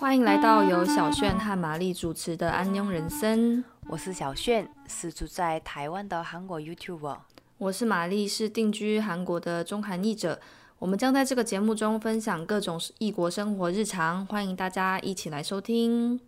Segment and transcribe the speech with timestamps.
[0.00, 3.56] 欢迎来到由小炫和玛丽主持的《安妞人生》。
[3.88, 7.16] 我是小炫，是住在台湾的韩国 YouTuber。
[7.58, 10.40] 我是玛丽，是定居韩国的中韩译者。
[10.78, 16.20] 我们将在这个节目中分享各种异国生活日常，欢迎大家一起来收听。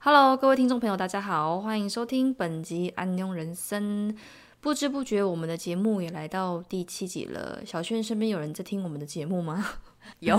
[0.00, 4.12] Hello，各位听众朋友，大家好，欢迎收听本集《安妞人生》。
[4.60, 7.60] 不知不觉，我们的节目也来到第七集了。
[7.64, 9.64] 小炫身边有人在听我们的节目吗？
[10.20, 10.36] 有，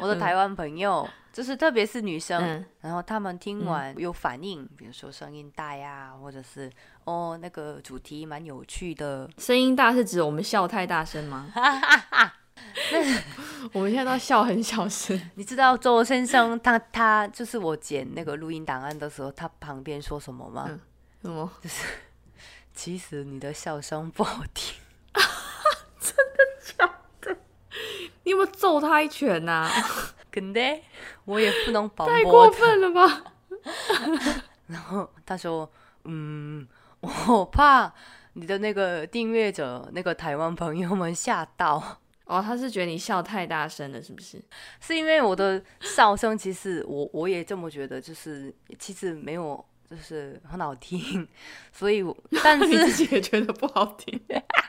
[0.00, 6.70] 我的台湾朋友，就是特别是女生，然后他们听完有反应，比如说声音大呀，或者是
[7.04, 9.28] 哦那个主题蛮有趣的。
[9.38, 11.52] 声音大是指我们笑太大声吗？
[13.72, 15.20] 我们现在都笑很小声。
[15.34, 20.70] 你知道周先生他他就是我剪那个录音档案的时候，他旁边说什么吗？
[21.22, 21.50] 什么？
[21.62, 21.86] 就是。
[22.74, 24.74] 其实你的笑声不好听，
[26.00, 27.36] 真的假的？
[28.24, 29.70] 你有没有揍他一拳呐？
[30.30, 30.80] 肯定，
[31.24, 33.24] 我也不能保太过分了吧？
[34.68, 35.70] 然后他说
[36.04, 36.66] ：“嗯，
[37.00, 37.92] 我怕
[38.34, 44.42] 你的那个订阅者，那个台湾朋友们吓到。”哦，他是觉得你笑太大声了，是不是？
[44.80, 49.64] 是因为我的笑声，其实我我也这么觉得，就是其实没有。
[49.90, 51.28] 就是很好听，
[51.70, 52.02] 所以
[52.42, 54.18] 但是 自己也觉得不好听。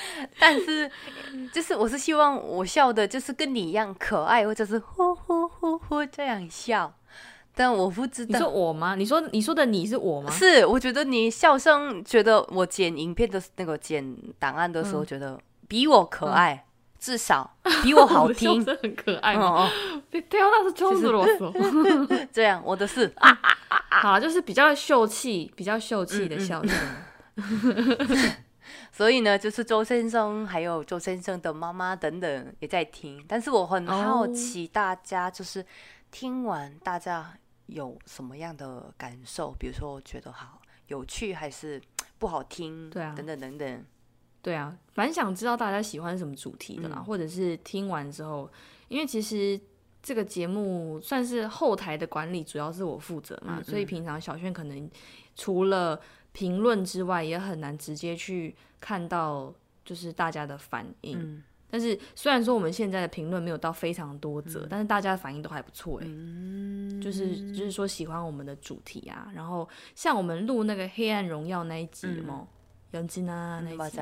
[0.38, 0.90] 但是
[1.52, 6.94] 就是我是希望我笑的，就是跟你一样可爱，或者是呼呼呼呼这样笑。
[7.54, 8.94] 但我不知道你说我吗？
[8.94, 10.30] 你说你说的你是我吗？
[10.30, 16.64] 是，我觉得你笑声，觉得我剪影片的那个剪档案的时候，觉得比我可爱。
[17.00, 17.48] 至少
[17.84, 19.70] 比我好 听，很可爱哦。
[20.10, 22.26] 别挑那是啰嗦。
[22.32, 23.38] 这样，我的是啊啊
[23.68, 26.76] 啊啊好，就是比较秀气，比较秀气的笑声。
[28.98, 33.24] 所以呢，就是周先生还有周先生的妈妈等等也在听。
[33.28, 35.64] 但是我很好奇，大家就是
[36.10, 37.32] 听完大家
[37.66, 39.52] 有什么样的感受？
[39.52, 41.80] 比如说觉得好有趣，还是
[42.18, 42.90] 不好听？
[42.90, 43.84] 对啊，等等等等。
[44.42, 48.50] 对啊，蛮想知道大家喜欢什么主题的啦，或者是听完之后，
[48.88, 49.60] 因为其实
[50.02, 54.90] 这个节目算是后台的管理，主要是我负责嘛，所以平常小轩可能
[55.34, 56.00] 除了
[56.32, 59.52] 评论之外，也很难直接去看到
[59.84, 61.42] 就是大家的反应。
[61.70, 66.06] 但是虽然说我们现在的评论没有到非常多则，但是大家的反应都还不错哎，
[67.02, 72.48] 就是就是说喜欢我们的主题啊，然后像我们录那个《黑暗荣耀》那一集嘛，
[72.92, 73.98] 杨金啊那一集。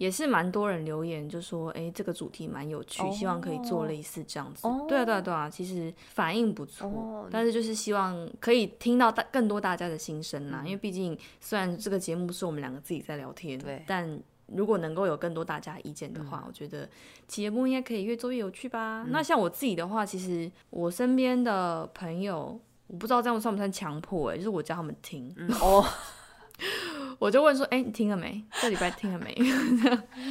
[0.00, 4.66] 也是蛮多人留言，就说哎，这个主题蛮有趣，希望可以做类似这样子。
[4.88, 10.62] 对啊，对啊，对啊，其实反应不错，但是就是希望可以听到大更多大家的心声啦。
[10.64, 16.88] 因为毕竟虽然这个节目是我们两个自己在聊天，对，但如果能够有更多大家意见的话，我觉得
[17.28, 19.04] 节目应该可以越做越有趣吧。
[19.10, 25.84] 那像我自己的话，其实我身边的朋友，我不知道这样算不算强迫哎，就是我叫他们听哦。
[27.18, 28.42] 我就问说：“哎，你听了没？
[28.60, 29.34] 这礼拜听了没？”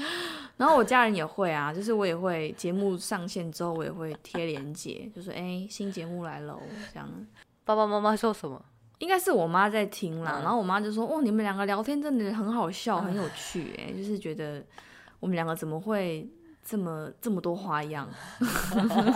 [0.57, 6.57] 然后我家人也会啊，就是我也会节目上线之后，我也会贴链接，就说：“哎，新节目来了。”
[6.93, 7.09] 这样。
[7.63, 8.61] 爸爸妈妈说什么？
[8.97, 10.39] 应该是我妈在听啦。
[10.43, 13.73] 然后我妈就说：“哦，你们两个聊天真的很好笑，很有趣。
[13.77, 14.61] 哎，就是觉得
[15.19, 16.29] 我们两个怎么会？”
[16.69, 18.07] 这么这么多花样，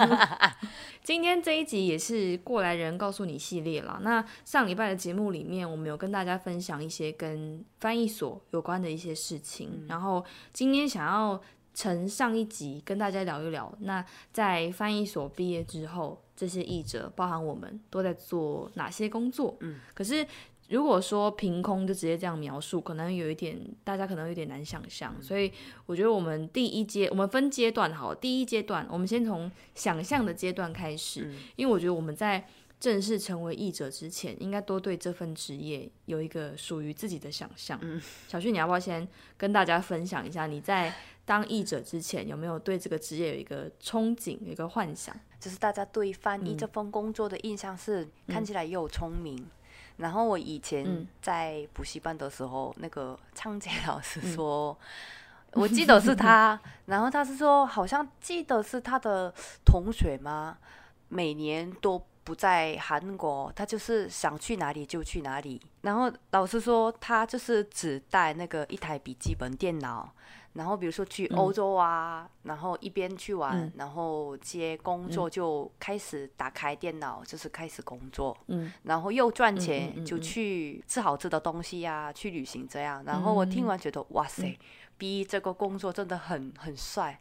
[1.04, 4.00] 今天这一集也是过来人告诉你系列了。
[4.02, 9.86] 那上礼拜的节目里面，我们有跟大家分享一些跟翻译所有关的一些事情。
[9.88, 11.40] 然后今天想要
[11.76, 19.56] 乘上一集跟大家聊一聊，那在翻译所毕业之后，这些译者，包含我们，都在做哪些工作？
[19.60, 20.26] 嗯，可是。
[20.74, 25.52] 如果说凭空就直接这样描述，可能有一点大家可能有点难想象，所以
[25.86, 32.48] 我觉得我们第一阶我们分阶段好，第一阶段我们先从想象的阶段开始，因为我觉得我们在
[32.80, 37.80] 正式成为译者之前，应该多对这份职业有一个属于自己的想象。
[38.28, 39.08] 小旭，你要不要先
[39.38, 40.92] 跟大家分享一下你在
[41.24, 45.16] 当译者之前有没有对这个职业有一个憧憬、有一个幻想？
[45.40, 49.46] 就是大家对翻译这份工作的印象是看起来又聪明。
[49.98, 54.78] 然后我以前在补习班的时候，那个昌杰老师说，
[55.54, 59.34] 我记得是他， 然后他是说，好像记得是他的
[59.66, 60.58] 同学吗？
[61.10, 65.62] 每年都不在韩国，他就是想去哪里就去哪里。
[65.82, 70.14] 然后老师说，他就是只带那个一台笔记本电脑。
[70.54, 78.38] 然后比如说去欧洲啊，然后一边去玩，然后接工作就开始打开电脑，就是开始工作。
[78.50, 83.04] 嗯，然后又赚钱，就去吃好吃的东西呀，去旅行这样。
[83.04, 84.56] 然后我听完觉得哇塞
[84.96, 87.20] ，，B 这个工作真的很很帅，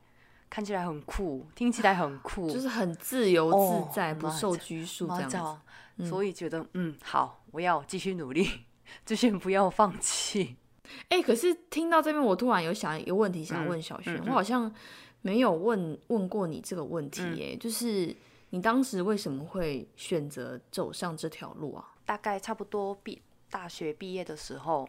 [0.53, 5.31] 看起来很酷，听起来很酷，就是很自由自在，不受拘束这样
[5.97, 6.07] 子。
[6.07, 8.47] 所以觉得嗯，好，我要继续努力，
[9.07, 10.57] 就先不要放弃。
[11.09, 14.71] 哎，可是听到这边，我突然有想一个问题想问小轩，我好像
[15.23, 18.15] 没有问问过你这个问题耶，就是
[18.51, 21.95] 你当时为什么会选择走上这条路啊？
[22.05, 24.87] 大概差不多毕大学毕业的时候，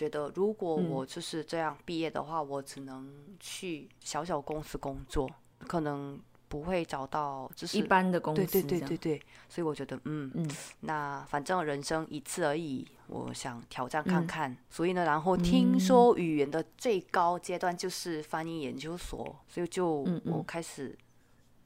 [0.00, 5.28] 觉得如果我就是这样毕业的话，我只能去小小公司工作，
[5.66, 6.18] 可能。
[6.50, 10.50] 不会找到就是一般的公司，对对对对对，所以我觉得，嗯嗯，
[10.80, 14.56] 那反正人生一次而已，我想挑战看看。
[14.68, 20.98] 所以呢，然后听说语言的最高阶段就是翻译研究所，所以就我开始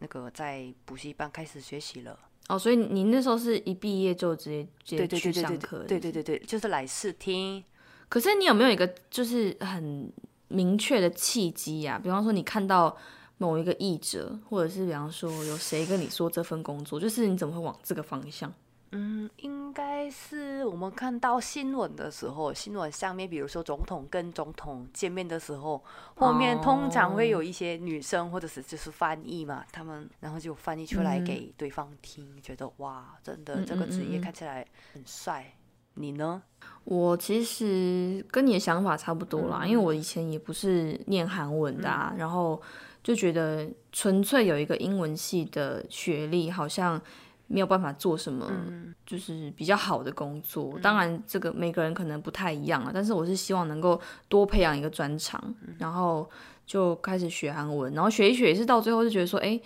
[0.01, 2.19] 那个在补习班开始学习了。
[2.51, 4.51] 哦，所以你那时候是一毕业就直
[4.85, 7.65] 接直接去上课，对对对对，就是来试听。
[8.09, 10.13] 可是你有没有一个就是很
[10.49, 12.01] 明确的契机呀？
[12.03, 12.97] 比方说你看到。
[13.37, 18.51] 某一个译者，或者是比方说有谁跟你说这份工作，就是你怎么会往这个方向？
[18.93, 25.83] 嗯，应该是我们看到新闻的时候，新闻上面，比如说总统跟总统见面的时候，
[26.15, 35.53] 后面通常会有一些女生或者是就是翻译嘛，他们然后就翻译出来给对方听，觉得哇，真的这个职业看起来很帅。
[35.95, 36.43] 你呢？
[36.85, 42.61] 我其实跟你的想法差不多啦，因为我以前也不是念韩文的，啊，然后。
[43.05, 46.99] 就觉得纯粹有一个英文系的学历，好像
[47.49, 48.51] 没有办法做什么，
[49.05, 50.79] 就是比较好的工作。
[50.81, 52.91] 当然，这个每个人可能不太一样啊。
[52.95, 54.01] 但是我是希望能够
[54.31, 56.27] 多培养一个专长，然后
[56.65, 59.61] 就开始学韩文，然后学一学，也是到最后就觉得说，哎，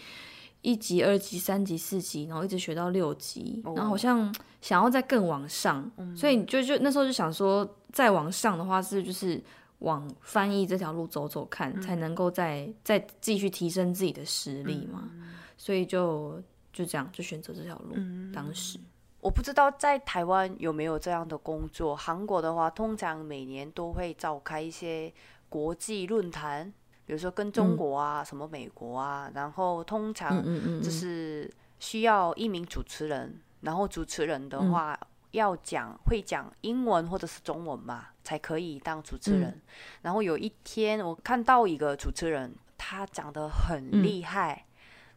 [0.63, 9.43] 一级、二级、三级、四级，然后一直学到六级，然后好像想要再更往上，所以就就那时候就想说，再往上的话是就是。
[9.81, 15.09] 往翻译这条路走走看，才能够再再继续提升自己的实力嘛。
[15.57, 17.95] 所以就就这样就选择这条路。
[18.35, 18.77] 当时
[19.21, 21.95] 我不知道在台湾有没有这样的工作。
[21.95, 25.13] 韩国的话，通常每年都会召开一些
[25.49, 26.75] 国际论坛，
[27.09, 30.45] 比如说跟中国啊、什么美国啊，然后通常
[30.81, 31.51] 就是
[31.81, 34.97] 需要一名主持人，然后主持人的话。
[35.33, 39.61] 要讲会讲英文或者是中文嘛，才可以当主持人。
[40.01, 44.65] 然后有一天我看到一个主持人，他讲的很厉害，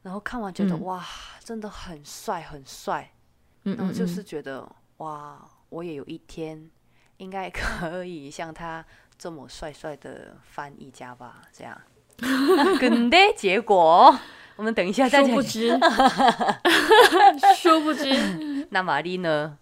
[0.02, 1.02] 然后看完觉得哇，
[1.40, 3.10] 真的很帅很帅。
[3.64, 6.70] 然后就是觉得哇，我也有一天
[7.16, 8.86] 应该可以像他
[9.22, 11.44] 这么帅帅的翻译家吧？
[11.54, 11.80] 这样。
[12.82, 14.18] 跟的结果，
[14.56, 15.30] 我们等一下再讲。
[15.30, 15.80] 殊不知，
[17.56, 19.60] 殊不知，那玛丽呢？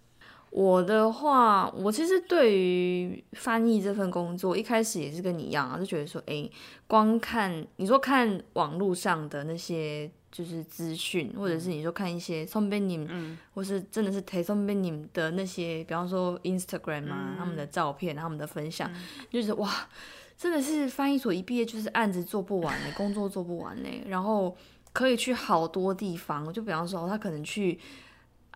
[0.48, 6.48] 我的话，我其实对于翻译这份工作，一开始也是跟你一样啊，就觉得说，哎，
[6.86, 13.08] 光看你说看网络上的那些就是资讯，或者是你说看一些送贝尼姆，
[13.54, 18.90] 或是真的是推送贝尼姆的那些，比方说 Instagram 啊，他们的照片，他们的分享，
[19.30, 19.88] 就是哇，
[20.36, 24.56] 真的是翻译所一毕业就是案子做不完呢，工作做不完呢，然后
[24.92, 27.78] 可以去好多地方，就比方说他可能去。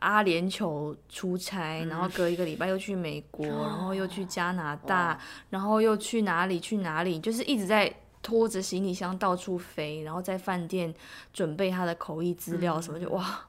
[0.00, 5.18] 阿联酋出差，然后隔一个礼拜又去美国，然后又去加拿大，
[5.48, 7.90] 然后又去哪里去哪里，就是一直在
[8.24, 10.92] 拖着行李箱到处飞，然后在饭店
[11.32, 13.46] 准备他的口译资料什么，就哇，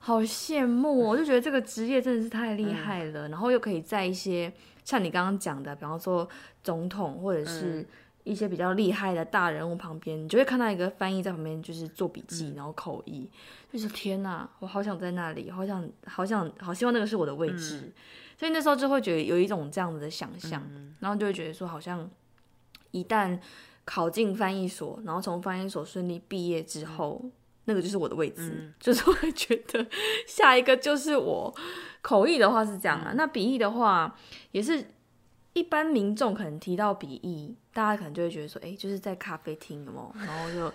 [0.00, 0.98] 好羡慕！
[0.98, 4.52] 我就觉得这个职业真的是太厉害了，然后又可以在一些
[4.84, 6.28] 像你刚刚讲的，比方说
[6.64, 7.86] 总统或者是。
[8.22, 13.28] 一些比较厉害的大人物旁边，你就会看到一个翻译在旁边，就是做笔记，然后口译，
[13.72, 17.90] 就是天哪，我好想在那里，好想，好想，好希望那个是我的位置，
[18.38, 20.62] 所以那时候就会觉得有一种这样子的想象，
[21.00, 22.08] 然后就会觉得说，好像
[22.90, 23.36] 一旦
[23.90, 27.24] 考进翻译所，然后从翻译所顺利毕业之后，
[27.64, 29.84] 那个就是我的位置， 就是会觉得
[30.26, 31.52] 下一个就是我。
[32.02, 34.16] 口译的话是这样啊，那笔译的话
[34.52, 34.84] 也是。
[35.52, 40.72] 一般民众可能提到笔译，大家可能就会觉得说，哎，就是在咖啡厅有然后就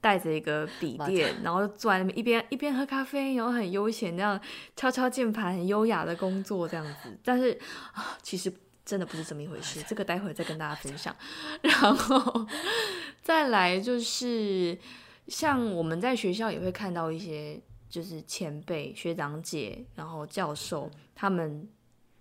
[0.00, 4.40] 带着一个笔 电，然后坐在那边一边一边喝咖啡，然后很悠闲那样
[4.74, 7.16] 敲敲键盘，很优雅的工作这样子。
[7.22, 7.56] 但是
[7.92, 8.52] 啊，其实
[8.86, 11.14] 真的不是这么一回事， 这个待会再跟大家分享。
[11.60, 12.46] 然后
[13.20, 14.78] 再来就是
[15.28, 21.68] 像我们在学校也会看到一些，就是前辈、学长姐，然后教授他们。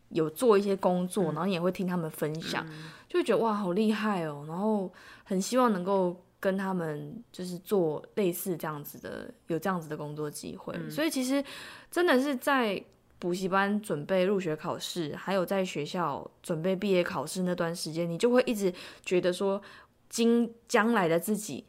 [0.09, 2.65] 有做一些工作，然后也会听他们分享，
[3.09, 4.45] 就会觉得哇，好厉害哦！
[4.47, 4.89] 然后
[5.23, 10.73] 很希望能够跟他们就是做类似这样子的，有这样子的工作机会。
[10.91, 11.43] 所以其实
[11.89, 12.81] 真的是在
[13.25, 18.71] 补习班准备入学考试，还有在学校准备毕业考试那段时间，你就会一直
[19.03, 19.59] 觉得说，
[20.07, 21.65] 今将来的自己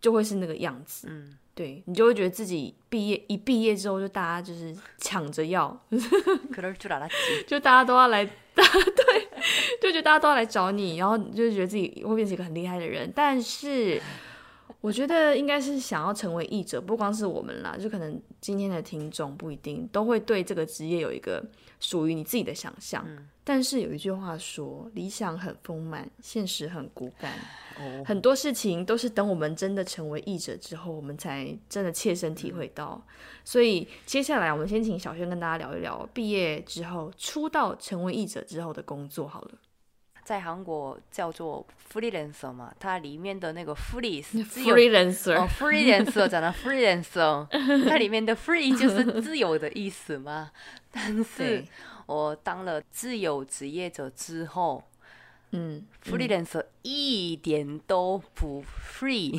[0.00, 1.08] 就会是那个样子。
[1.10, 5.76] 嗯，对你就会觉得自己毕业一毕业之后，就大家就是抢着要，
[7.44, 8.24] 就大家都要来，
[8.54, 9.28] 对，
[9.82, 13.12] 就觉得大家都要来找你，然后就觉得自己会变成一个很厉害的人。
[13.12, 14.00] 但是
[14.80, 21.44] 我觉得应该是想要成为译者，不光是我们啦，就可能今天的听众不一定都会对这个职业有一个
[21.80, 23.06] 属于你自己的想象。
[23.44, 27.32] 但是有一句话说，理想很丰满，现实很骨感。
[28.04, 33.02] 很多事情都是等我们真的成为译者之后，我们才真的切身体会到。
[33.44, 39.50] 所以接下来我们先请小轩跟大家聊一聊毕业之后出道成为译者之后的工作好了。
[40.30, 47.48] 在韩国叫做 freelancer 嘛，它里面的那个 free freelancer 哦 freelancer 讲的 freelancer，
[47.88, 50.52] 它里面的 free 就是自由的意思嘛。
[50.92, 51.64] 但是
[52.06, 54.84] 我当了自由职业者之后。
[55.52, 59.32] 嗯，freelancer 一点都不 free。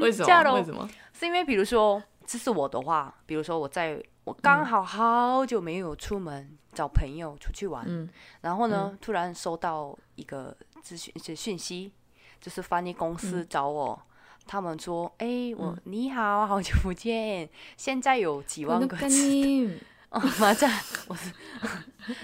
[0.00, 0.54] 为什么？
[0.54, 0.90] 为什么？
[1.12, 8.06] 是因为比如说，这是我的话，比如说我在我刚好好久没有出门找朋友出去玩，
[8.42, 11.90] 然后呢，突然收到一个资讯一些讯息，
[12.38, 13.98] 就是翻译公司找我，
[14.46, 19.80] 他们说：“哎，我你好，好久不见，现在有几万个字。”
[20.10, 20.70] 哦，马上，
[21.08, 21.32] 我是。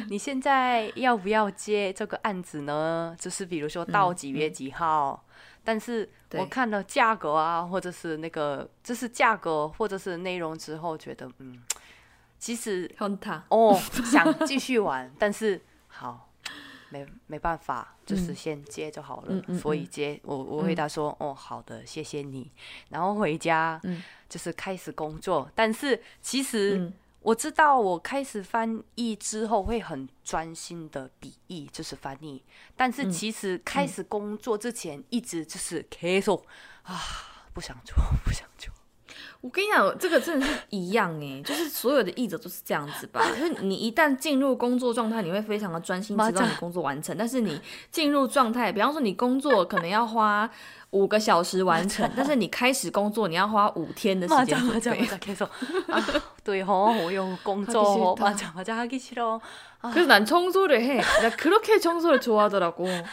[0.09, 3.17] 你现在要不要接这个案子呢？
[3.19, 5.24] 就是比如说到几月几号，
[5.65, 11.63] 但是我看了价格啊，或者是那个，就是价格或者是内容之后，觉得嗯，
[12.39, 12.89] 其实
[13.49, 16.29] 哦，想继续玩， 但是好，
[16.91, 19.43] 没没办法，就是先接就好了。
[19.59, 22.51] 所以接我我回答说哦，好的，谢谢你。
[22.91, 23.81] 然后回家，
[24.29, 26.93] 就是开始工作，但是其实。
[27.25, 32.43] 我知道，我开始翻译之后会很专心的笔译，就是翻译。
[32.77, 36.45] 但是其实开始工作之前，一直就是 K 说
[36.83, 37.01] 啊，
[37.55, 38.71] 不想做，不想做。
[39.41, 43.27] 我跟你讲，这个真的是一样哎，就是所有的译者都是这样子吧。
[43.31, 47.17] 就是你一旦进入工作状态，你会非常的专心，直到你工作完成。
[47.17, 47.59] 但是你
[47.91, 50.51] 进入状态，比方说你工作可能要花。
[50.94, 55.08] 五个小时完成， 但是你开始工作，你要花五天的时间 准备。
[56.44, 59.40] 对吼，我有工作，맞아맞아하기싫어
[59.82, 63.06] 可是난청소를해나그렇게청소를좋아하더라고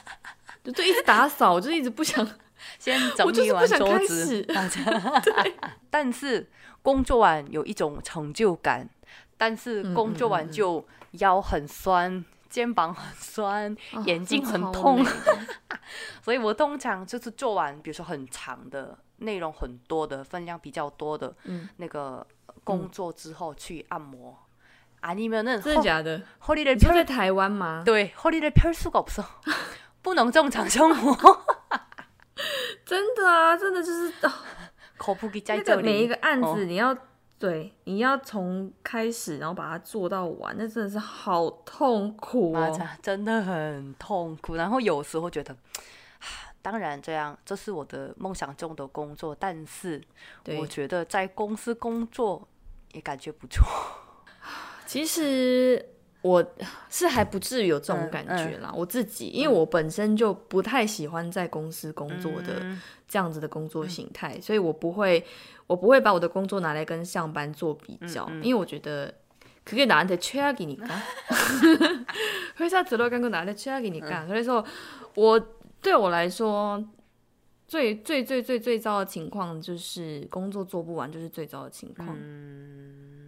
[0.65, 2.27] 就一直打扫，就一直不想
[2.79, 4.43] 先整理完桌子。
[4.43, 5.55] 对，
[5.91, 6.49] 但是
[6.83, 8.89] 工作完有一种成就感，
[9.37, 12.25] 但是工作完就腰很酸。
[12.51, 15.05] 肩膀很酸，眼睛很痛，
[16.23, 21.35] 所以我通常就是做完，比如说很长的内容很多的分量比较多的
[21.77, 22.27] 那个
[22.65, 24.39] 工作之后去按摩。
[25.01, 26.23] 啊，你们那真的假的？
[26.55, 27.83] 你就在台湾吗？
[27.85, 29.25] 对，허리를펼수가없어
[30.01, 31.45] 不能正常生活。
[32.85, 34.13] 真的啊，真的就是
[34.97, 35.83] 口腹在这里。
[35.83, 36.97] 每一个案子你要。
[37.42, 44.54] 对，你要从开始，然后把它做到完，那真的是好痛苦哦，真的很痛苦。
[44.54, 45.56] 然后有时候觉得，
[46.62, 50.00] 当然这样，这是我的梦想中的工作，但是
[50.60, 52.48] 我觉得在公司工作
[52.92, 53.66] 也感觉不错。
[54.86, 55.84] 其实。
[56.23, 56.45] 我
[56.91, 62.67] 是还不至于有这种感觉啦，我自己，因为我本身就不太喜欢在公司工作的
[63.07, 65.25] 这样子的工作形态，所以我不会，
[65.67, 69.15] 我不会把我的工作拿来跟上班做比较，因为我觉得
[69.65, 70.87] 그게나한테최악이니 까，
[72.59, 74.65] 회사들어간건나한테최악이니 까， 所以说，
[75.15, 75.41] 我
[75.83, 76.83] 对我来说，
[77.72, 82.18] 最最最最最糟的情况就是工作做不完，就是最糟的情况。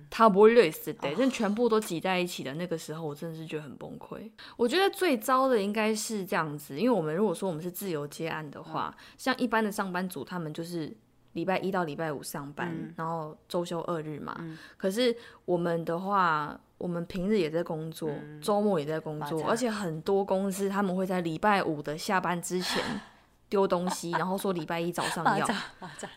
[0.10, 4.30] 他不会累死的，但全部都挤在一起的那个时候，我真的是觉得很崩溃。
[4.58, 10.94] 我觉得最糟的应该是这样子，因为我们如果说我们是自由接案的话，像一般的上班族，他们就是
[11.32, 14.38] 礼拜一到礼拜五上班，然后周休二日嘛。
[14.76, 18.10] 可是我们的话，我们平日也在工作，
[18.42, 22.84] 周末也在工作，而且很多公司他们会在礼拜五的下班之前。
[23.54, 25.48] 丢东西， 然后说礼拜一早上要，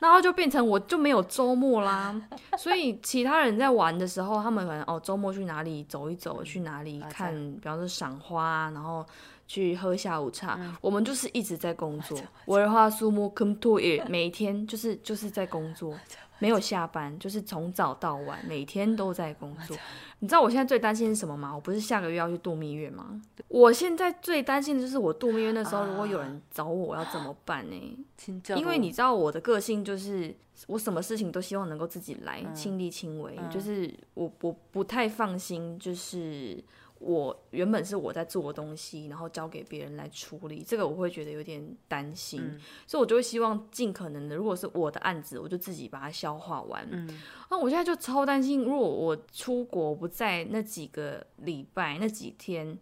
[0.00, 2.18] 然后就变成我就没有周末啦。
[2.56, 9.04] 所以其他人在玩的时候，他们可能哦周末去哪里走一走，去哪里看，比方说赏花，然后
[9.46, 10.58] 去喝下午茶。
[10.80, 12.18] 我们就是一直在工作。
[12.46, 15.92] 我的话，苏木 come to it，每天就是就是在工作。
[16.38, 19.76] 没有下班，就是从早到晚，每天都在工作。
[20.20, 21.54] 你知道我现在最担心是什么吗？
[21.54, 23.20] 我不是下个月要去度蜜月吗？
[23.48, 27.98] 我现在最担心的就是我度蜜月的时候，如果有人找我，我要怎么办呢？
[28.56, 30.34] 因为你知道我的个性就是，
[30.66, 33.38] 我什么事情都希望能够自己来，亲力亲为。
[33.50, 36.62] 就是我我不太放心，就是
[36.98, 42.40] 我原本是我在做的东西，然后交给别人来处理，这个我会觉得有点担心，
[42.86, 46.88] 所以我就会希望尽可能的，如果是我的案子，我就自己把它消化完。
[46.90, 47.06] 嗯，
[47.48, 52.78] 啊，我现在就超担心，如果我出国不在那几个礼拜、那几天，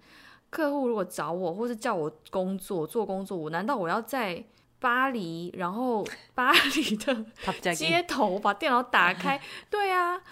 [0.48, 4.44] 客户如果找我，或是叫我工作做工作，我难道我要在
[4.78, 7.26] 巴黎，然后巴黎的
[7.74, 9.40] 街头把电脑打开？
[9.68, 10.22] 对啊。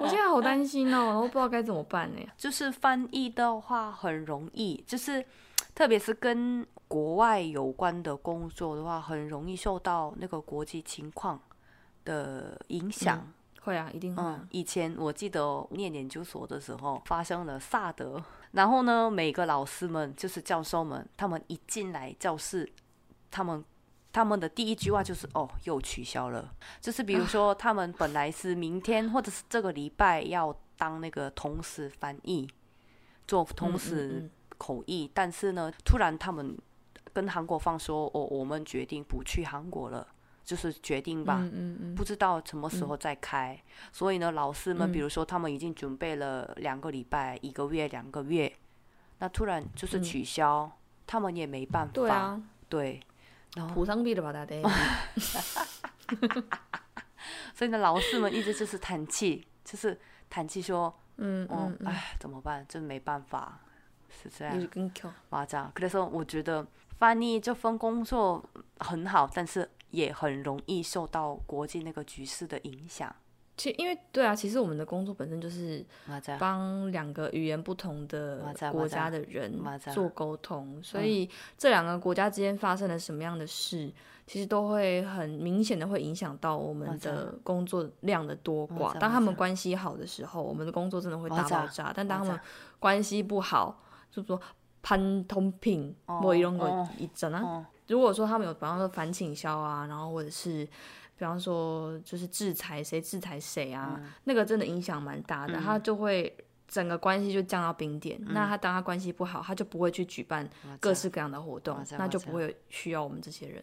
[0.00, 2.20] 我现在好担心哦，然后不知道该怎么办呢。
[2.36, 5.24] 就是翻译的话很容易，就是
[5.74, 11.40] 特别是跟国外有关的工作的话，很容易受到那个国际情况
[12.04, 13.32] 的影响。
[13.62, 14.22] 会啊，一定会。
[14.50, 22.72] 以前我记得念研究所的时候，发生了萨德，然后呢，每个老师们就是教授们，他们一进来教室，
[23.30, 23.64] 他们。
[24.12, 32.48] 他们的第一句话就是“哦，又取消了”，就是比如说他们本来是明天或者是这个礼拜要当那个同时翻译，
[33.26, 36.56] 做同时口译，但是呢，突然他们
[37.12, 40.06] 跟韩国方说：“哦，我们决定不去韩国了，
[40.44, 41.48] 就是决定吧，
[41.96, 43.56] 不知道什么时候再开。”
[43.92, 48.52] 所以呢，老师们比如说他们已经准备了两个礼拜、一个月、两个月，
[49.18, 50.70] 那突然就是取消，
[51.06, 51.92] 他们也没办法。
[51.92, 53.00] 对啊，对。
[53.74, 54.62] 普桑币的吧，大爹。
[57.54, 62.64] 所以呢，老师们一直就是叹气，就是叹气说：“嗯哦，哎，怎么办？
[62.68, 63.60] 真没办法，
[64.08, 64.68] 是这样。”
[65.30, 65.70] 哇，这样。
[65.74, 66.66] 可是说，我觉得
[66.98, 68.42] 翻译这份工作
[68.78, 73.14] 很好，但是也很容易受到国际那个局势的影响。
[73.60, 75.84] 其因为对啊，其实我们的工作本身就是
[76.38, 79.52] 帮两个语言不同的国家的人
[79.92, 83.92] 做沟通，所以这两个国家之间发生了什么样的事，
[84.26, 88.98] 其实都会很明显的会影响到我们的工作量的多寡。
[88.98, 92.40] 当他们关系好的时候，我们的工作真的会大爆炸；但当他们
[92.78, 93.78] 关系不好，
[94.10, 94.40] 就说
[94.80, 97.66] 潘通品某一种个一整啊。
[97.88, 100.66] 如果说他们有比方说反倾销啊，然后或者是。
[101.20, 106.34] 比方说，就是制裁谁制裁谁啊，那个真的影响蛮大的，他就会
[106.66, 108.18] 整个关系就降到冰点。
[108.30, 110.48] 那他当他关系不好，他就不会去举办
[110.80, 113.62] 各式各样的活动，那就不会需要我们这些人。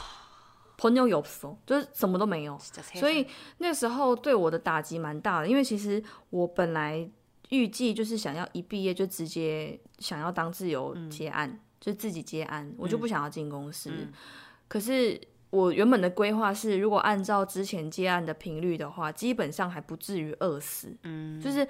[0.77, 2.57] 朋友有收，就是什么都没有。
[2.95, 3.27] 所以
[3.59, 7.11] 那时候对我的打击蛮大的，因为其实我本来。
[7.51, 13.91] 预计就是想要一毕业就直接想要当自由接案，就自己接案，我就不想要进公司。
[14.69, 21.67] 可是我原本的规划是，如果按照之前接案的频率的话，基本上还不至于饿死，嗯，就是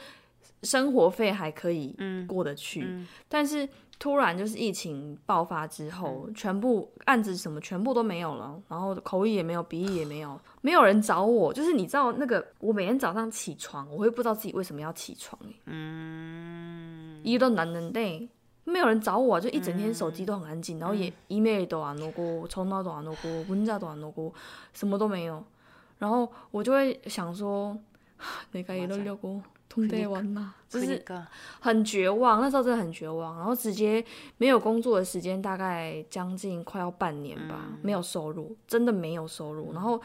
[0.62, 1.94] 生活费还可以
[2.26, 3.04] 过得去。
[3.28, 3.68] 但是
[3.99, 11.53] 突然就是疫情爆发之后，全部案子什么全部都没有了，然后口译也没有，笔译也没有，没有人找我。
[11.53, 15.39] 就是你知道那个，我每天早上起床，我会不知道自己为什么要起床。
[15.65, 18.27] 嗯，一到男人对，
[18.63, 24.34] 没有人找我，就一整天手机都很安静，然后也 email 都安诺过，从哪都安诺过，文章都安诺过，
[24.73, 25.43] 什么都没有。
[25.99, 27.77] 然后我就会想说，
[28.51, 31.02] 내가이러려고 通爹完啦就是
[31.61, 34.05] 很绝望那时候真的很绝望然后直接
[34.38, 39.72] 没有工作的时间大概将近快要半年吧没有收入真的没有收入。
[39.72, 40.00] 然后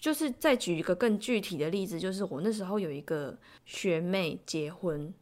[0.00, 5.12] 就是再举一个更具体的例子就是我那时候有一个学妹结婚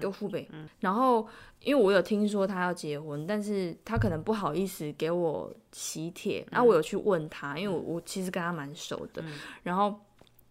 [0.00, 0.48] 给我父辈
[0.80, 1.26] 然后
[1.60, 9.24] 因为我有听说她要结婚但是她可能不好意思给我喜帖然后我有去问她因为我我其实跟她蛮熟的
[9.62, 9.98] 然后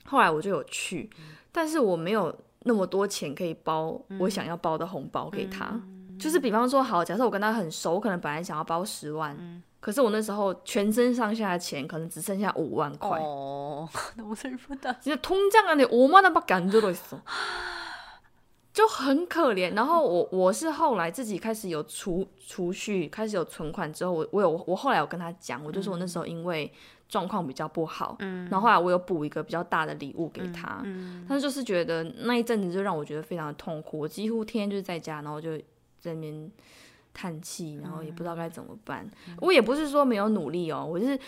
[0.06, 1.10] 后来我就有去
[1.52, 5.81] 但是我没有那么多钱可以包我想要包的红包给他，
[6.18, 14.96] 就是比方说好，假设我跟他很熟，我可能本来想要包十万，可是我那时候全身上下的钱可能只剩下五万块，哦， 너무슬프다。
[15.00, 17.20] 其实통장안에오만원밖에안들어있어。
[18.72, 26.70] 就很可怜，然后我我是后来自己开始有储储蓄，开始有存款之后，我我有我后来有跟他讲，我就说我那时候因为
[27.12, 35.56] 状况比较不好，嗯，然后后来我有补一个比较大的礼物给他，嗯，他就是觉得那一阵子就让我觉得非常的痛苦，我几乎天天就是在家，然后就
[36.00, 36.52] 在那边
[37.13, 39.06] 叹气，然后也不知道该怎么办。
[39.41, 41.19] 我也不是说没有努力哦，我就是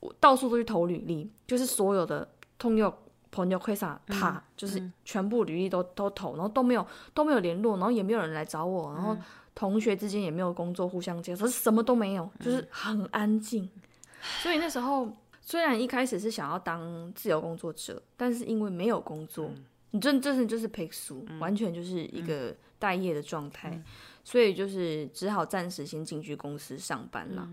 [0.00, 2.92] 我到处都去投履历，就是所有的通用。
[3.30, 9.14] 朋友会上他就是全部履历都都投，然后都没有都没有联络，然后也没有人来找我，然后
[9.54, 13.68] 同学之间也没有工作互相介绍，什么都没有，就是很安静。
[14.42, 15.14] 所以那时候
[15.48, 19.50] 虽然一开始是想要当自由工作者，但是因为没有工作，
[19.92, 23.82] 你真真是就是赔书，完全就是一个待业的状态，
[24.22, 27.48] 所以就是只好暂时先进去公司上班了。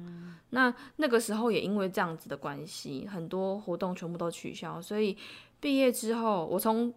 [0.49, 5.17] 那那个时候也因为这样子的关系，很多活动全部都取消，所以。
[5.61, 6.93] 毕业之后，我从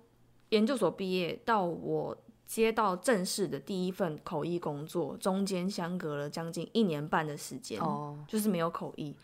[0.51, 9.15] 研究所毕业到我接到正式的第一份口译工作，中间相隔了将近一年半的时间，哦，就是没有口译，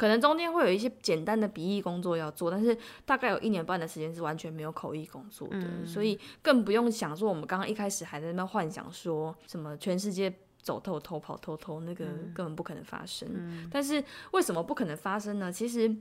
[0.00, 13.68] 可能中间会有一些简单的笔译工作要做，但是大概有一年半的时间是完全没有口译工作的，所以更不用想说我们刚刚一开始还在那边幻想说什么全世界走透偷跑偷偷，那个根本不可能发生。
[13.70, 15.52] 但是为什么不可能发生呢？
[15.52, 15.94] 其实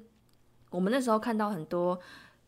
[0.70, 2.00] 我们那时候看到很多。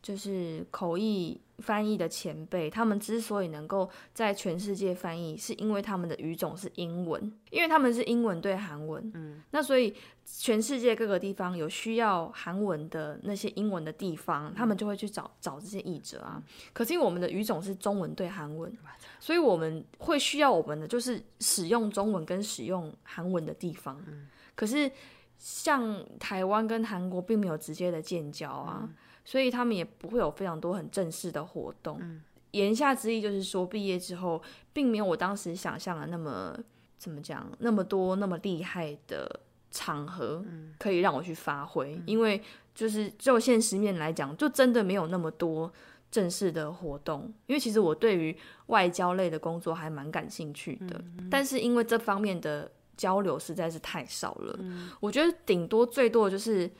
[0.02, 9.94] 就是口译翻译的前辈，他们之所以能够在全世界翻译，是因为他们的语种是英文，因为他们是英文对韩文，嗯，那所以
[10.24, 16.42] 全世界各个地方有需要韩文的那些英文的地方，他们就会去找找这些译者啊。
[16.72, 18.76] 可是因为我们的语种是中文对韩文，
[19.20, 24.02] 所以我们会需要我们的就是使用中文跟使用韩文的地方。
[24.56, 24.90] 可是
[25.38, 28.88] 像台湾跟韩国并没有直接的建交啊。
[29.24, 32.00] 所以他们也不会有非常多很正式的活动。
[32.50, 36.54] 言下之意就是说，毕业之后并没有我当时想象的那么
[36.98, 40.44] 怎么讲，那么多那么厉害的场合
[40.78, 41.98] 可以让我去发挥。
[42.04, 42.42] 因为
[42.74, 45.72] 就是就现实面来讲，就真的没有那么多
[46.10, 47.32] 正式的活动。
[47.46, 54.58] 因为其实我对于外交类的工作还蛮感兴趣的，但是因为这方面的交流实在是太少了。
[55.00, 56.70] 我觉得顶多最多的就是。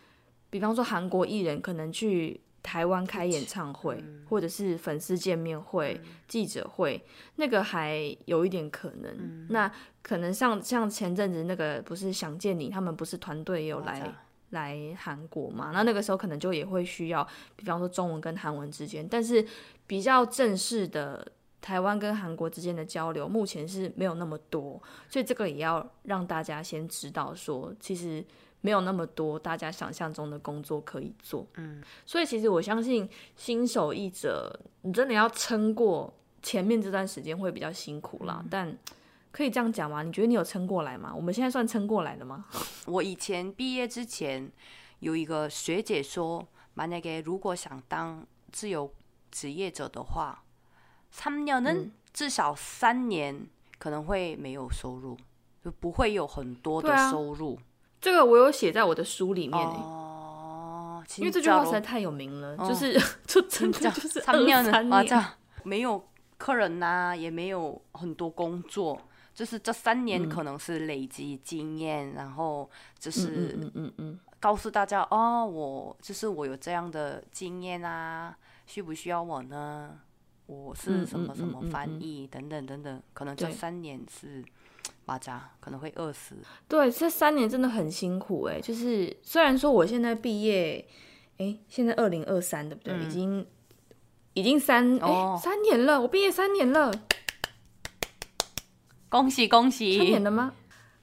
[0.52, 7.02] 比方说，韩国艺人可能去台湾开演唱会，或者是粉丝见面会、记者会，
[7.36, 9.46] 那个还有一点可能。
[9.48, 14.14] 那可能像像前阵子那个不是想见你，他们不是团队有来
[14.50, 15.70] 来韩国嘛？
[15.72, 19.42] 那那个时候可能就也会需要，比方说中文跟韩文之间，但是
[19.86, 21.26] 比较正式的
[21.62, 28.22] 台湾跟韩国之间的交流，目前是没有那么多，所以这个也要让大家先知道说，其实。
[28.61, 38.43] 没有那么多大家想象中的工作可以做，嗯，所以其实我相信新手译者，你真的要撑过前面这段时间会比较辛苦啦。
[38.49, 38.75] 但
[39.31, 40.01] 可以这样讲吗？
[40.01, 41.13] 你觉得你有撑过来吗？
[41.15, 42.45] 我们现在算撑过来了吗？
[42.87, 44.51] 我以前毕业之前
[44.99, 48.91] 有一个学姐说，만약에如果想当自由
[49.29, 50.43] 职业者的话，
[51.11, 55.15] 三年能至少三年可能会没有收入，
[55.63, 57.59] 就不会有很多的收入。
[58.02, 64.64] 这个我有写在我的书里面哦，因为这句话实在太有名了，就是就真的就是三年。
[64.64, 65.24] 三年
[65.62, 66.04] 没有
[66.36, 69.00] 客人呐，也没有很多工作，
[69.32, 78.36] 就是这三年可能是累积经验，然后就是嗯嗯嗯，告诉大家哦，我就是我有这样的经验啊，
[78.66, 79.96] 需不需要我呢？
[80.46, 84.44] 我是什么什么翻译等等等等，可能这三年是。
[85.04, 86.36] 巴扎可能会饿死。
[86.68, 88.60] 对，这三年真的很辛苦哎。
[88.60, 90.86] 就是虽然说我现在毕业，
[91.38, 92.98] 哎，现在二零二三对不对？
[92.98, 93.46] 已经
[94.34, 96.92] 已经三哎三年了，我毕业三年了，
[99.08, 99.98] 恭喜恭喜！
[99.98, 100.52] 三年了吗？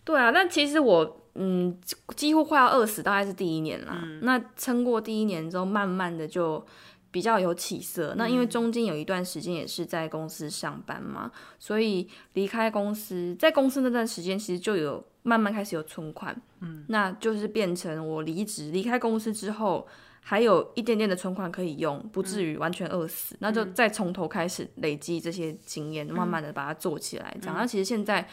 [0.04, 1.80] 对啊，但其实我嗯
[2.16, 4.02] 几乎快要饿死，大概是第一年啦。
[4.22, 6.66] 那撑过第一年之后，慢慢的就。
[7.12, 19.88] 比较有起色，那因为中间有一段时间也是在公司上班嘛，所以离开公司，在公司那段时间其实就有慢慢开始有存款，嗯，那就是变成我离职离开公司之后，
[20.22, 27.36] 还有一点点的存款可以用，不至于完全饿死，那就再从头开始累积这些经验，慢慢的把它做起来。
[27.42, 28.28] 这样，那其实现在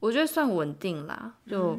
[0.00, 1.78] 我觉得算稳定啦，就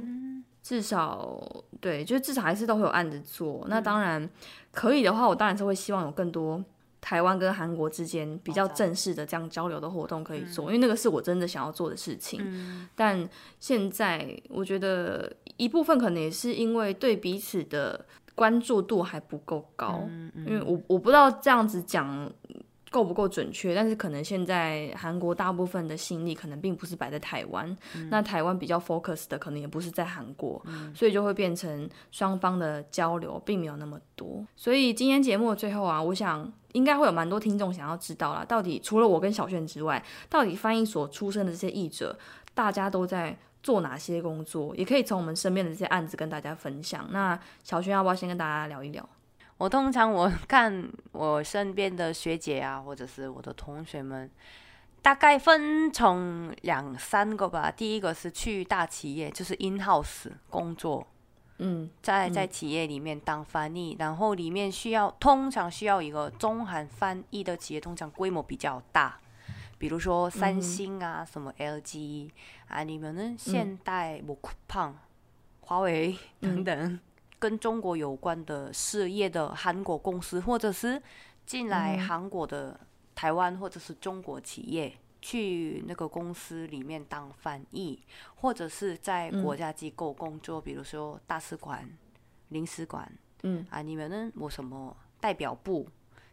[0.67, 1.41] 至少
[1.79, 3.65] 对，就至少还是都会有案子做。
[3.69, 4.29] 那当然
[4.73, 6.61] 可以的话，我当然是会希望有更多。
[6.99, 12.89] 台湾跟韩国之间比较正式的这样交流的活动可以做，因为那个是我真的想要做的事情。
[12.95, 13.29] 但
[13.61, 22.29] 现在我觉得一部分可能也是因为对彼此的关注度还不够高，因为我我不知道这样子讲。
[22.97, 23.75] 够不够准确？
[23.75, 27.77] 但是可能现在韩国大部分的心力可能并不是摆在台湾，
[28.09, 30.59] 那台湾比较 focus 的可能也不是在韩国，
[30.95, 34.43] 所以就会变成双方的交流并没有那么多。
[34.55, 42.17] 所以今天节目的最后啊，我想应该会有蛮多听众想要知道啦，到底除了我跟小炫之外，到底翻译所出身的这些译者，
[42.55, 44.75] 大家都在做哪些工作？
[44.75, 47.07] 也可以从我们身边的这些案子跟大家分享。
[47.11, 49.07] 那小轩要不要先跟大家聊一聊？
[49.57, 54.29] 我通常我 看我身边的学姐啊，或者是我的同学们，
[55.01, 57.71] 大概分成两三个吧。
[57.71, 61.07] 第一个是去大企业，就是 in house 工作，
[61.57, 69.19] 嗯，在在企业里面当翻译，然后里面需要通常需要一个中韩翻译的企业，通常规模比较大，
[69.79, 72.29] 比如说三星啊，什么 LG
[72.67, 73.35] 啊，你们呢？
[73.37, 74.95] 现代、某酷胖、
[75.61, 76.99] 华为等等。
[77.39, 81.01] 跟中国有关的事业的韩国公司，或者是
[81.45, 82.79] 进来韩国的
[83.13, 87.99] 台湾或者是中国企业，去那个公司里面当翻译，
[88.35, 91.87] 或者是在国家机构工作，比如说大使馆、
[92.49, 93.11] 领事馆，
[93.43, 94.31] 嗯啊，你们呢？
[94.35, 95.87] 我什么代表部、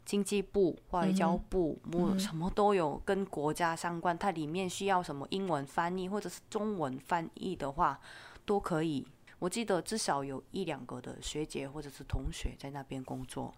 [0.04, 8.00] 经济部、外交部，我什么都有跟国家相关，它里面需要什么英文翻译或者是中文翻译的话，
[8.46, 9.06] 都可以。
[9.44, 13.54] 我记得至少有一两个的学姐或者是同学在那边工作，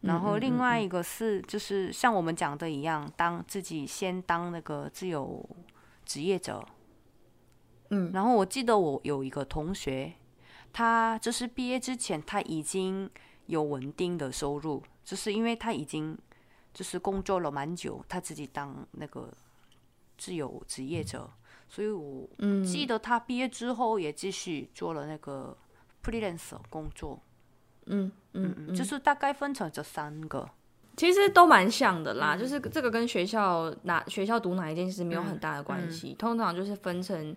[0.00, 5.48] 然后另外一个是就是像我们讲的一样，当自己先当那个自由
[6.04, 6.66] 职业者，
[7.90, 10.12] 嗯，然后我记得我有一个同学，
[10.72, 13.08] 他就是毕业之前他已经
[13.46, 16.18] 有稳定的收入，就是因为他已经
[16.74, 19.32] 就是工作了蛮久，他自己当那个
[20.16, 21.30] 自由职业者。
[21.68, 22.28] 所以我
[22.64, 25.56] 记得他毕业之后也继续做了那个
[26.02, 27.22] freelance 工作，
[27.86, 30.48] 嗯嗯嗯，就是大概分成这三个，
[30.96, 37.36] 其实都蛮像的啦，就是这个跟学校哪学校读哪一件事没有很大的关系，通常就是分成。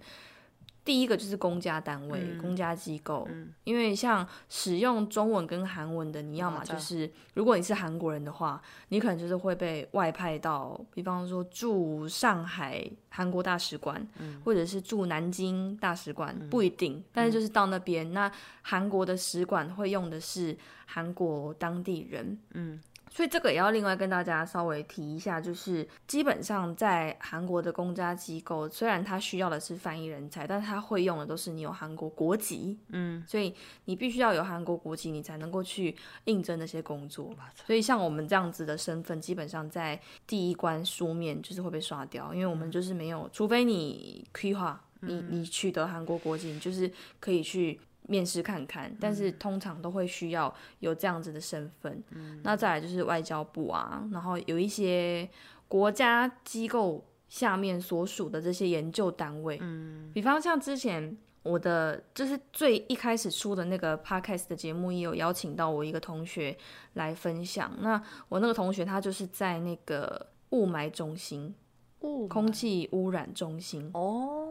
[0.84, 3.28] 第一个就是公家单位、公家机构，
[3.64, 14.06] 因为像使用中文跟韩文的，你要么就是如果你是韩国人的话，你可能就是会被外派到，比方说驻上海韩国大使馆，
[14.44, 18.32] 或者是驻南京大使馆，不一定，但是就是到那边，那
[18.64, 22.82] 韩国的使馆会用的是韩国当地人，嗯。
[23.14, 35.94] 所以这个也要另外跟大家稍微提一下，就是基本上在韩国的公家机构，虽然他需要的是翻译人才，但是他会用的都是你有韩国国籍，嗯，所以你必须要有韩国国籍，你才能够去
[36.24, 37.36] 应征那些工作。
[37.66, 47.78] 所以像我们这样子的身份，基本上在第一关书面就是会被刷掉，因为我们就是没有，除非你规划，你你取得韩国国籍，你就是可以去。
[48.08, 52.04] 面试看看，但是通常都会需要有这样子的身份。
[52.44, 55.30] 那再来就是外交部啊，然后有一些
[55.68, 66.58] 国家机构下面所属的这些研究单位，嗯，比方像之前我的就是最一开始出的那个 podcast 的节目，也有邀请到我一个同学
[66.94, 67.72] 来分享。
[67.80, 71.56] 那我那个同学他就是在那个雾霾中心，
[72.02, 74.51] 雾空气污染中心哦。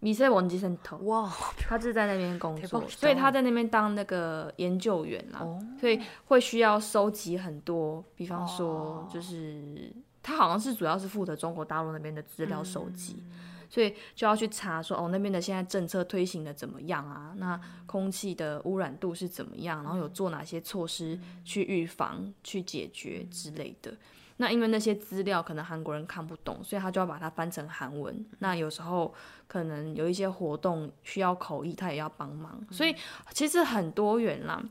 [0.00, 5.46] 米塞文基森头哇，他是在那边工作，所以他在那边当那个研究员啦，
[5.78, 13.22] 所以会需要收集很多，比方说就是他好像是主要是负责中国大陆那边的资料收集，
[13.68, 17.34] 所以就要去查说哦那边的现在政策推行的怎么样啊？
[17.36, 19.82] 那空气的污染度是怎么样？
[19.82, 23.94] 然后有做哪些措施去预防、去解决之类的。
[24.40, 28.24] 那因为那些资料可能韩国人看不懂，所以他就要把它翻成韩文。
[28.38, 29.14] 那有时候
[29.46, 32.58] 可能有一些活动需要口译，他也要帮忙。
[32.70, 32.96] 所以
[33.32, 34.64] 其实很多元啦。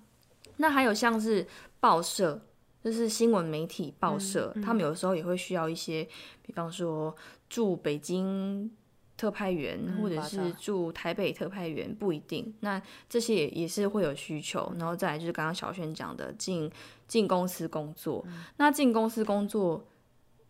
[0.57, 1.45] 那还有像是
[1.79, 2.41] 报社，
[2.83, 6.03] 就是新闻媒体报社，他们有时候也会需要一些，
[6.41, 7.15] 比方说
[7.47, 8.71] 驻北京。
[9.19, 14.71] 特派员或者是驻台北特派员不一定，那这些也也是会有需求。
[14.79, 16.71] 然后再来就是刚刚小轩讲的进
[17.05, 19.85] 进公司工作，那进公司工作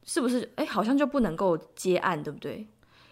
[0.03, 2.67] 是不是哎好像就不能够接案，对不对？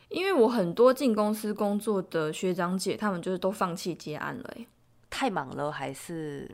[0.10, 4.68] 因为我很多进公司工作的学长姐，他们就是都放弃接案了，哎，
[5.10, 6.50] 太忙了还是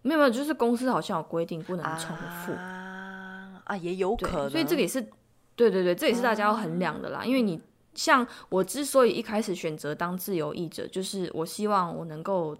[0.00, 5.00] 没有没有，就是公司好像有规定不能重复啊啊，也有可能，所以这个也是
[5.54, 7.22] 对对对，这也是大家要衡量的啦。
[7.22, 7.60] 因为你
[7.94, 12.56] 像我之所以一开始选择当自由译者，就是我希望我能够。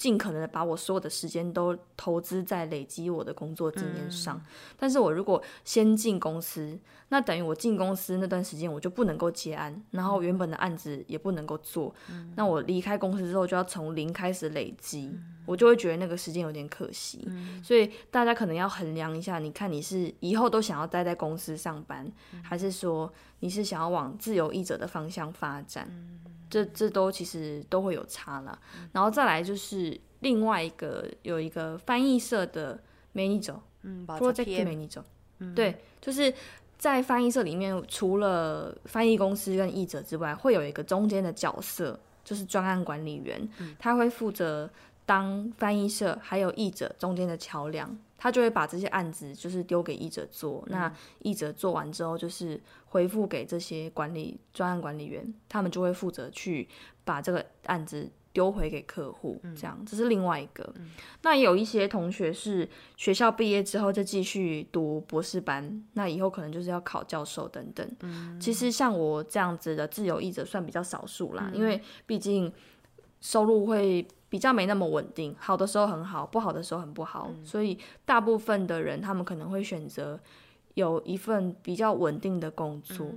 [0.00, 4.42] 尽可能的把我所有的时间都投资在累积我的工作经验上，
[4.78, 6.78] 但是我如果先进公司，
[7.10, 11.94] 那等于我进公司那段时间我就不能够接案，然后原本的案子也不能够做，
[12.34, 17.28] 那我离开公司之后就要从零开始累积，我就会觉得那个时间有点可惜，
[17.62, 22.10] 所以大家可能要衡量一下，你看你是以后都想要待在公司上班，
[22.42, 25.86] 还是说你是想要往自由译者的方向发展？
[26.50, 28.58] 这这都其实都会有差了，
[28.92, 32.78] 然后再来就是另外一个有一个翻译社的
[33.12, 35.02] 美女者，嗯，project 美女者，
[35.54, 36.32] 对，就是
[36.76, 44.68] 在翻译社里面，除了翻译公司跟译者之外，会有一个中间的角色，就是专案管理员，他会负责
[45.06, 47.96] 当翻译社还有译者中间的桥梁。
[48.22, 56.68] 他就会把这些案子就是丢给译者做，那译者做完之后就是回复给这些管理专案管理员，他们就会负责去
[57.02, 60.70] 把这个案子丢回给客户，这样这是另外一个。
[61.22, 68.38] 那也有一些同学是学校毕业之后就继续读博士班，那以后可能就是要考教授等等。
[68.38, 72.52] 其实像我这样子的自由译者算比较少数啦，因为毕竟
[73.22, 74.06] 收入会。
[74.30, 80.18] 比较没那么稳定，好的时候很好，不好的时候很不好，所以大部分的人他们可能会选择
[80.74, 83.10] 有一份比较稳定的工作。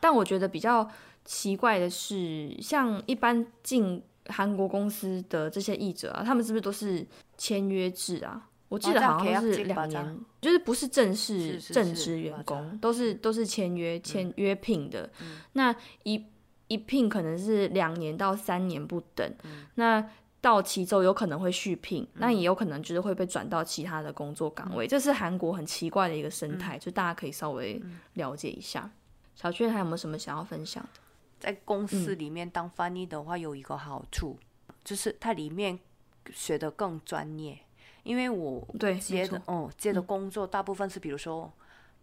[0.00, 0.86] 但我觉得比较
[1.24, 7.06] 奇怪的是，像一般进韩国公司的这些译者啊，他们是不是都是
[7.38, 8.48] 签约制啊？
[8.68, 15.08] 我记得好像是两年，就是不是正式正职员工，都是都是签约签约聘的。
[15.52, 16.26] 那一
[16.66, 19.32] 一聘可能是两年到三年不等。
[19.76, 20.04] 那
[20.46, 27.82] 到期之后有可能会续聘，那也有可能就是会被转到其他的工作岗位，这是韩国很奇怪的一个生态，就大家可以稍微
[28.12, 28.88] 了解一下。
[29.34, 31.00] 小圈还有没有什么想要分享的？
[31.40, 34.38] 在公司里面当翻译的话，有一个好处
[34.84, 35.76] 就是它里面
[36.32, 37.58] 学的更专业，
[38.04, 41.52] 因为我对接的哦接的工作大部分是比如说，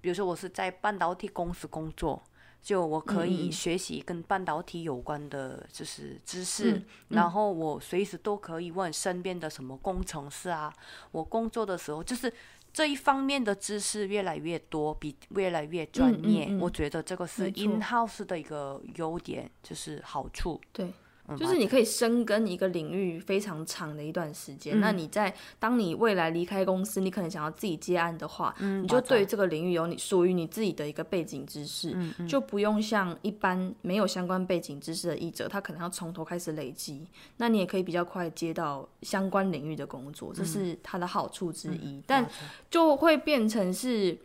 [0.01, 2.21] 比如说我是在半导体公司工作。
[2.63, 10.73] 就我可以学习跟半导体有关的，就是知识，然后我随时都可以问身边的什么工程师啊。
[11.11, 12.33] 我工作的时候，就是
[12.71, 16.57] 这一方面的知识越来越多，比越来越专业。
[16.61, 20.61] 我觉得这个是 in house 的一个优点，就是好处。
[20.71, 20.93] 对。
[21.36, 24.80] 就是你可以深耕一个领域非常长的一段时间。
[24.80, 31.94] 那你在当你未来离开公司，你可能想要自己接案的话，你就对这个领域有你属于你自己的一个背景知识，
[32.26, 37.06] 就不用像一般没有相关背景知识的译者，他可能要从头开始累积。
[37.36, 42.02] 那你也可以比较快接到相关领域的工作，这是它的好处之一。
[42.06, 42.26] 但
[42.70, 44.16] 就会变成是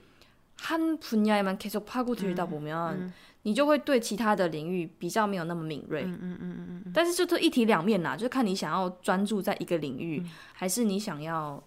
[0.61, 3.11] 한분야에만계속파고들다보면
[3.42, 10.22] 你就会对其他的领域比较没有那么敏锐，嗯嗯嗯嗯但是就这一体两面啦，就看你想要专注在一个领域，
[10.52, 11.62] 还是你想要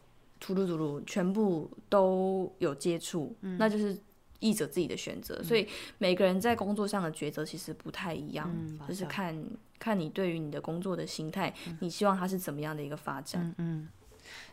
[1.06, 3.98] 全部都有接触，那就是
[4.40, 5.42] 译者自己的选择。
[5.42, 8.52] 所以每个人在工作上的抉择其实不太一样，
[8.88, 9.44] 就是看
[9.80, 13.54] 看你对于你的工作的心态，你希望它是怎么样的一个发展。
[13.58, 13.88] 嗯，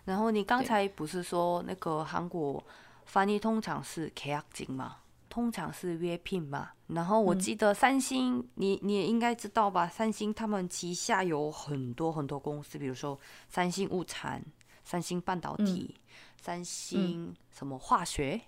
[0.05, 2.63] 然后你刚才不是说那个韩国
[3.05, 4.97] 翻译通常是계약金吗？
[5.29, 9.87] 通常是约聘嘛，然后我记得三星，你你也应该知道吧？
[9.87, 14.43] 三星他们旗下有很多很多公司，比如说三星物产、
[14.85, 15.95] 三星半导体、
[16.41, 18.41] 三星什么化学，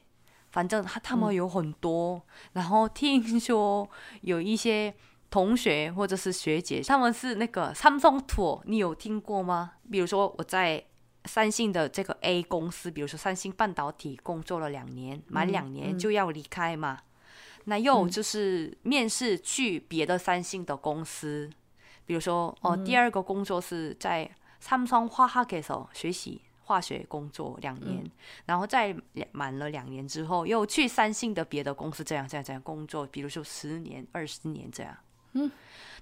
[0.51, 2.23] 反正他他们有很多。
[2.53, 3.89] 然后听说
[4.23, 4.95] 有一些
[5.31, 9.73] 同学或者是学姐，他们是那个三星托，你有听过吗？
[9.91, 10.85] 比如说我在。
[11.27, 16.99] 三星的这个 A 公司，比如说三星半导体，工作了两年，满两年就要离开嘛。
[17.65, 21.51] 那又就是面试去别的三星的公司，
[22.07, 28.03] 比如说哦，第二个工作是在三星化学所学习化学工作两年，
[28.47, 28.97] 然后在
[29.33, 34.97] 满了两年之后，又去三星的别的公司这样这样这样工作，比如说十年、二十年这样。
[35.35, 35.51] 嗯。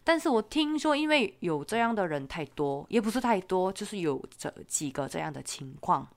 [0.09, 6.09] 但是我听说，因为有这样的人太多，也不是太多，就是有这几个这样的情况，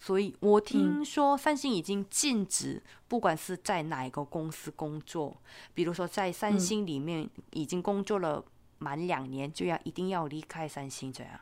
[0.00, 5.36] 所以我听说三星已经禁止，不管是在哪一个公司工作，
[5.74, 8.44] 比如说在三星里面已经工作了
[8.78, 11.32] 满两年，就要一定要离开三星这样。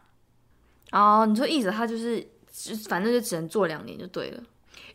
[0.93, 2.29] 哦，你说意思他就是，
[2.87, 4.43] 反正就只能做两年就对了。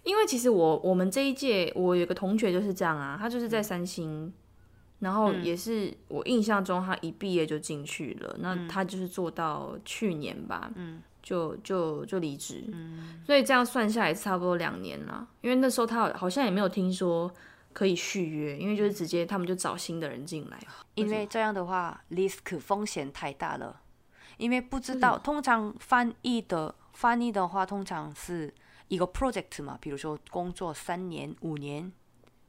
[0.04, 4.32] 因为其实我我们这一届，我有个同学就是这样啊，他就是在三星。
[5.00, 8.36] 然后也是我印象中，他一毕业就进去了。
[8.40, 10.72] 那他就是做到去年吧。
[10.76, 11.02] 嗯。
[11.22, 12.64] 就就就离职。
[12.72, 15.28] 嗯，所以这样算下来差不多两年了。
[15.42, 17.32] 因为那时候他好像也没有听说
[17.74, 20.58] 可以续约，因为就是直接他们就找新的人进来。
[20.96, 23.82] 因为这样的话，risk 风险太大了。
[24.38, 28.52] 因为不知道，通常翻译的翻译的话，通常是
[28.88, 31.92] 一个 project 嘛，比如说工作三年、五年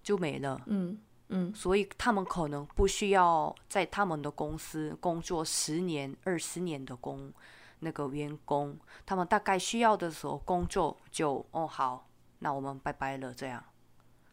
[0.00, 0.58] 就没了。
[0.66, 0.96] 嗯
[1.30, 7.32] 嗯，所以他们可能不需要在他们的公司工作十年、二十年的工
[7.80, 8.76] 那个员工，
[9.06, 12.06] 他们大概需要的时候工作就哦好，
[12.40, 13.64] 那我们拜拜了这样。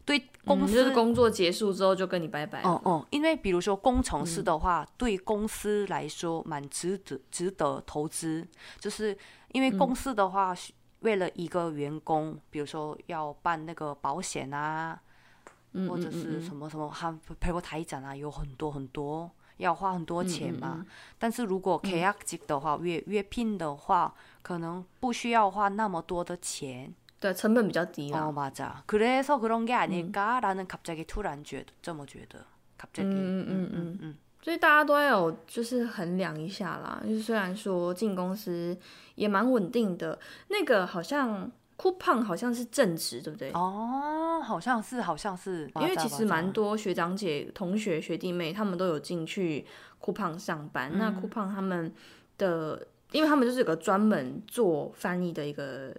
[0.04, 2.62] 对公司就是工作结束之后就跟你拜拜。
[2.62, 8.48] 哦哦，因为比如说工程师的话，对公司来说蛮值得值得投资，
[8.80, 9.16] 就是
[9.52, 10.54] 因为公司的话，
[11.00, 14.98] 为了一个员工，比如说要办那个保险啊，
[15.87, 20.85] 或者是什么什么，还陪过台展啊，有很多很多要花很多钱嘛。
[21.17, 26.93] 但是如果 K R G 的话，约约聘的话，可能不需要花那么多的钱。
[27.19, 32.45] 对，成本比较低哦，맞아그래서그런게아닐까라는갑자기突然觉得这么觉得，
[32.77, 37.01] 갑자기嗯嗯嗯嗯，所以大家都要有就是衡量一下啦。
[37.01, 38.77] 就是虽然说进公司
[39.15, 40.19] 也蛮稳定的，
[40.49, 43.52] 那个好像 酷胖好像是正职，对不对？
[43.52, 49.64] 哦，好像是，好像是，因为其实蛮多学长姐、同学、学弟妹他们都有进去
[50.00, 50.90] 酷胖上班。
[50.98, 51.94] 那酷胖他们
[52.36, 55.94] 的，因为他们就是有个专门做翻译的一个。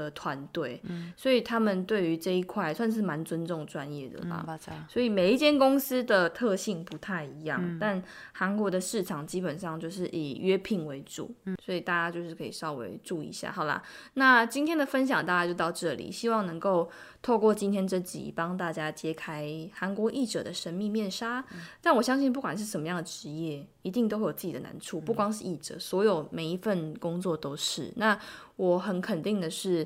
[0.00, 0.80] 的团队，
[1.16, 4.44] 所以他们对于这一块算是蛮尊重专业的啦。
[4.88, 11.34] 所以每一间公司的特性不太一样，但韩国的市场基本上就是以约聘为主，
[11.64, 13.50] 所以大家就是可以稍微注意一下。
[13.50, 13.82] 好啦，
[14.14, 16.90] 那今天的分享大家就到这里，希望能够
[17.22, 21.44] 透过今天这集帮大家揭开韩国译者的神秘面纱。
[21.80, 27.92] 但我相信，不管是什么样的职业，一定都会有自己的难处，不光是译者，所有每一份工作都是。
[27.96, 28.18] 那
[28.56, 29.83] 我很肯定的是，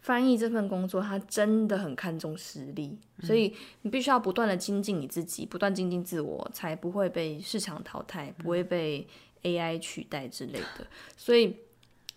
[0.00, 9.06] 翻译这份工作，他真的很看重实力，所以你必须要不断的精进你自己，不断精进自我，才不会被市场淘汰，不会被
[9.42, 10.86] AI 取代之类的。
[11.16, 11.56] 所以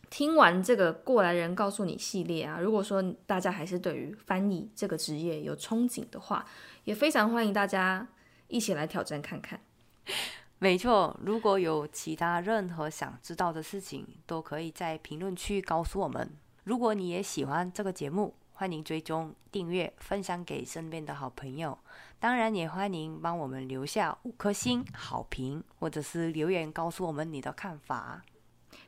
[0.09, 6.45] 听完这个过来人告诉你系列啊，如果说大家还是对于翻译这个职业有憧憬的话，
[6.84, 8.05] 也非常欢迎大家
[8.49, 9.61] 一起来挑战看看。
[10.59, 16.30] 没错，如果有其他任何想知道的事情，都可以在评论区告诉我们。
[16.68, 21.78] 如果你也喜欢这个节目，欢迎追踪、订阅、分享给身边的好朋友。
[22.20, 28.22] 当然，也欢迎帮我们留下五颗星好评，或者是留言告诉我们你的看法。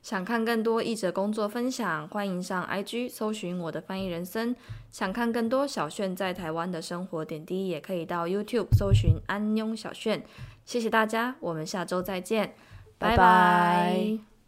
[0.02, 4.54] 想看更多译者工作分享，欢迎上 IG 搜寻我的翻译人生。
[4.92, 10.26] 想看更多小炫在台湾的生活点滴，也可以到 YouTube 搜寻安庸小炫。
[10.66, 12.56] 谢谢大家，我们下周再见，
[12.98, 14.39] 拜拜。